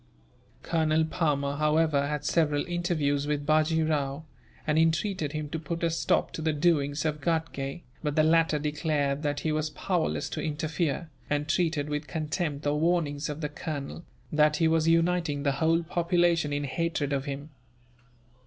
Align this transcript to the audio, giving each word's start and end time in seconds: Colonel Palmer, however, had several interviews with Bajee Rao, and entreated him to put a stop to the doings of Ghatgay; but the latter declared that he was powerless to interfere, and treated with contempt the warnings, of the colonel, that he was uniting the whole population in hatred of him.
Colonel 0.63 1.05
Palmer, 1.05 1.57
however, 1.57 2.07
had 2.07 2.25
several 2.25 2.65
interviews 2.65 3.27
with 3.27 3.45
Bajee 3.45 3.83
Rao, 3.83 4.23
and 4.65 4.79
entreated 4.79 5.33
him 5.33 5.47
to 5.49 5.59
put 5.59 5.83
a 5.83 5.91
stop 5.91 6.31
to 6.33 6.41
the 6.41 6.53
doings 6.53 7.05
of 7.05 7.21
Ghatgay; 7.21 7.83
but 8.01 8.15
the 8.15 8.23
latter 8.23 8.57
declared 8.57 9.21
that 9.21 9.41
he 9.41 9.51
was 9.51 9.69
powerless 9.69 10.27
to 10.29 10.41
interfere, 10.41 11.11
and 11.29 11.47
treated 11.47 11.87
with 11.87 12.07
contempt 12.07 12.63
the 12.63 12.73
warnings, 12.73 13.29
of 13.29 13.41
the 13.41 13.49
colonel, 13.49 14.03
that 14.31 14.55
he 14.55 14.67
was 14.67 14.87
uniting 14.87 15.43
the 15.43 15.51
whole 15.61 15.83
population 15.83 16.51
in 16.51 16.63
hatred 16.63 17.13
of 17.13 17.25
him. 17.25 17.51